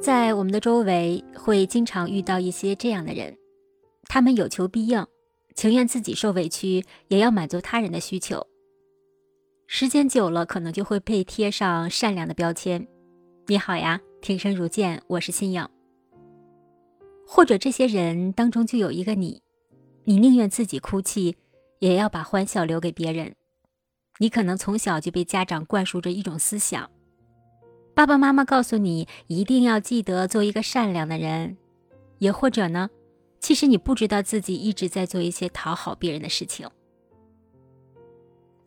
[0.00, 3.36] 在我们的周围会经常遇到一些这样的人，
[4.04, 5.06] 他们有求必应，
[5.54, 8.46] 情愿自己受委屈，也要满足他人的需求。
[9.66, 12.88] 时间久了，可能就会被贴上善良的标签。
[13.46, 15.68] 你好呀，听声如见，我是新颖。
[17.26, 19.42] 或者这些人当中就有一个你，
[20.04, 21.36] 你宁愿自己哭泣，
[21.78, 23.36] 也要把欢笑留给别人。
[24.18, 26.90] 你可能从小就被家长灌输着一种思想。
[28.00, 31.58] 爸爸妈妈告诉你一定要记得做一个善良的人，
[32.16, 32.88] 也或者呢，
[33.40, 36.66] 其实你不知道自己一直在做一些讨好别人的事情。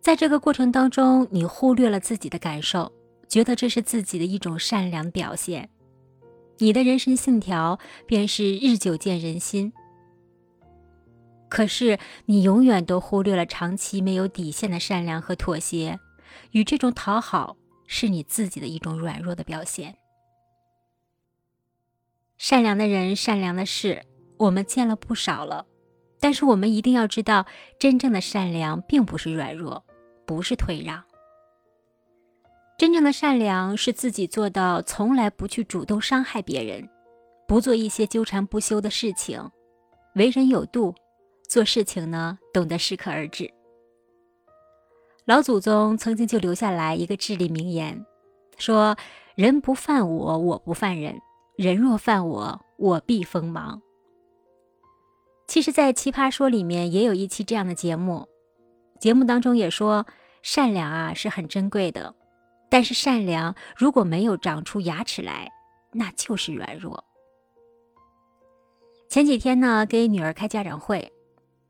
[0.01, 2.91] 在这个过程当中，你忽略了自己的感受，
[3.27, 5.67] 觉得这是自己的一种善良表现。
[6.59, 9.73] 你的人生信条便是日久见人心。
[11.49, 15.99] 可是你永远都忽略了长期没有底线的善良和妥协，
[16.51, 17.57] 与这种讨好。
[17.95, 19.95] 是你自己的一种软弱的表现。
[22.39, 24.03] 善良的人，善良的事，
[24.37, 25.67] 我们见了不少了。
[26.19, 27.45] 但是我们一定要知道，
[27.77, 29.85] 真正的善良并不是软弱，
[30.25, 31.03] 不是退让。
[32.79, 36.89] 真正的善良是自己做到从来不去主动伤害别人，
[37.47, 39.51] 不做一些纠缠不休的事情，
[40.15, 40.95] 为人有度，
[41.47, 43.53] 做事情呢懂得适可而止。
[45.25, 48.05] 老祖宗曾经就留下来一个至理名言，
[48.57, 48.97] 说
[49.35, 51.15] ：“人不犯我，我不犯人；
[51.55, 53.81] 人若犯我，我必锋芒。”
[55.47, 58.27] 其实，在《奇葩说》里面也有一期这样的节目，
[58.99, 60.05] 节目当中也说，
[60.41, 62.13] 善良啊是很珍贵的，
[62.69, 65.49] 但是善良如果没有长出牙齿来，
[65.93, 67.01] 那就是软弱。
[69.07, 71.13] 前几天呢，给女儿开家长会，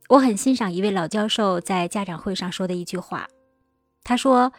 [0.09, 3.27] 我很欣赏一位老教授在家长会上说的一句话。
[4.03, 4.51] 他说：“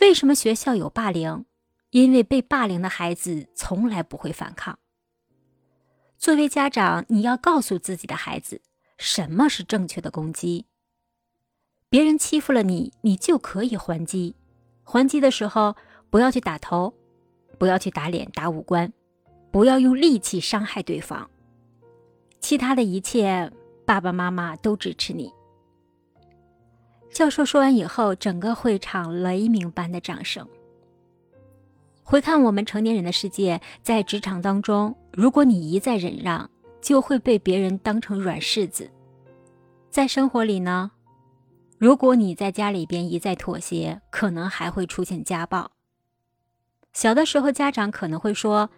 [0.00, 1.44] 为什么学校有霸凌？
[1.90, 4.78] 因为被霸凌的孩子从来不会反抗。
[6.18, 8.60] 作为家长，你要告诉自己的孩子，
[8.98, 10.66] 什么是正确的攻击。
[11.88, 14.34] 别人欺负了你，你就可以还击。
[14.82, 15.76] 还击的时候，
[16.10, 16.92] 不要去打头，
[17.56, 18.92] 不要去打脸、打五官，
[19.50, 21.30] 不要用力气伤害对方。
[22.40, 23.50] 其他的一切，
[23.86, 25.32] 爸爸妈妈都支持你。”
[27.12, 30.46] 教授说完以后，整个会场雷鸣般的掌声。
[32.02, 36.48] 回看我们成年人的世界，在职场当中，如果你一再忍让，
[36.80, 38.86] 就会被别人当成软柿子；
[39.90, 40.92] 在生活里呢，
[41.76, 45.70] 如果你在家里边一再妥协，可能还会出现家暴。
[46.92, 48.70] 小的时候，家长可能会说：“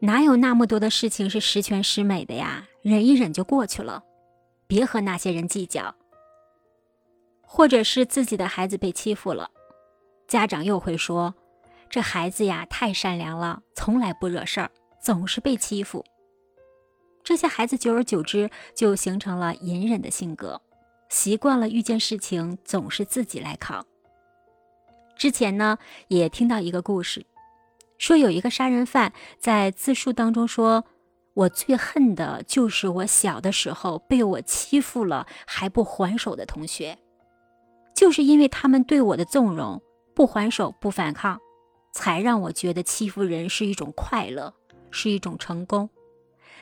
[0.00, 2.66] 哪有那么多的事情是十全十美的呀？
[2.82, 4.02] 忍一忍就过去了，
[4.66, 5.94] 别和那些人计较。”
[7.54, 9.50] 或者是自己的孩子被欺负了，
[10.26, 11.34] 家长又会说
[11.90, 14.70] ：“这孩子呀，太善良了，从来不惹事儿，
[15.02, 16.02] 总是被欺负。”
[17.22, 20.62] 这些孩子久而久之就形成了隐忍的性格，
[21.10, 23.84] 习惯了遇见事情总是自己来扛。
[25.14, 25.76] 之前呢，
[26.08, 27.26] 也听到一个故事，
[27.98, 30.86] 说有一个杀人犯在自述当中说
[31.34, 36.96] ：“我最恨的就是我小的时候被我欺负了还不还手的同学。”
[37.94, 39.80] 就是因为他们对我的纵容，
[40.14, 41.40] 不还手、不反抗，
[41.92, 44.54] 才让我觉得欺负人是一种快乐，
[44.90, 45.88] 是一种成功，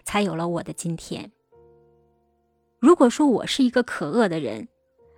[0.04, 1.30] 才有了我的今天。
[2.78, 4.68] 如果说我是一个可恶的人，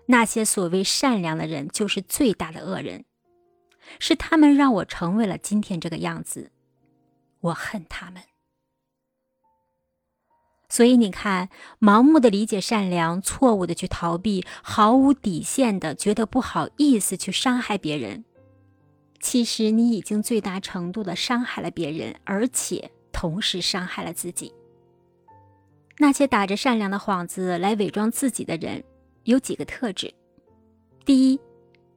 [0.06, 3.04] 那些所谓善良的人就是最大的恶人，
[3.98, 6.50] 是他们让我成为了今天这个样子，
[7.40, 8.22] 我恨他们。
[10.72, 11.50] 所以你看，
[11.80, 18.24] 盲目的理解善良，错误的去逃避，毫无底线的觉得不好意思去伤害别人，
[19.20, 24.50] 其实你已经最大程度的伤害了别人，而且同时伤害了自己。
[25.98, 28.82] 那些打着善良的幌子来伪装自己的人，
[29.24, 30.14] 有几个特质：
[31.04, 31.38] 第一，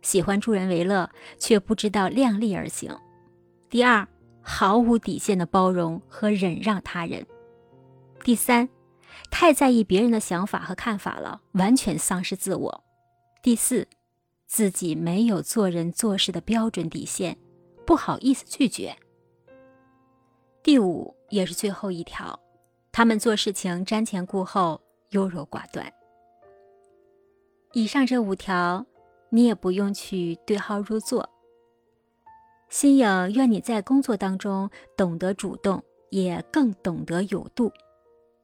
[0.01, 1.09] 喜欢助人为乐，
[1.39, 2.91] 却不知道量力而行；
[3.69, 4.05] 第二，
[4.41, 7.25] 毫无底线的包容和忍让他人。
[8.25, 8.67] 第三，
[9.29, 12.83] 太在意别人的想法和看法了，完全丧失自我。
[13.43, 13.87] 第四，
[14.47, 17.37] 自己没有做人做事的标准底线，
[17.85, 18.97] 不好意思拒绝。
[20.63, 22.39] 第五，也是最后一条，
[22.91, 24.81] 他们做事情瞻前顾后，
[25.11, 25.93] 优柔寡断。
[27.73, 28.83] 以上这五条，
[29.29, 31.29] 你也不用去对号入座。
[32.69, 34.67] 心颖愿你在工作当中
[34.97, 37.71] 懂得主动，也更懂得有度。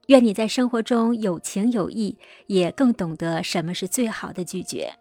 [0.08, 2.18] 愿你在生活中有情有义，
[2.48, 4.92] 也更懂得什么是最好的拒绝。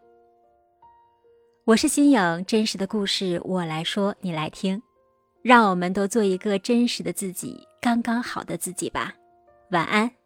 [1.65, 4.81] 我是新颖，真实的故事我来说，你来听。
[5.43, 9.15] 让我们都做一个真实的自己，刚刚好的自己吧。
[9.71, 10.20] 晚安。